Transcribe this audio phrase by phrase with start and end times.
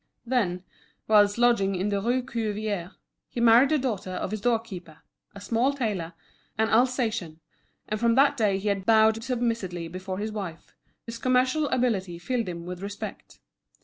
[0.25, 0.63] Then,
[1.07, 2.93] whilst lodging in the Rue Cuvier,
[3.29, 5.03] he married the daughter of his doorkeeper,
[5.35, 6.13] a small tailor,
[6.57, 7.39] an Alsatian;
[7.87, 10.73] and from that day he had bowed submissively before his wife,
[11.05, 13.41] whose commercial ability filled him with respect.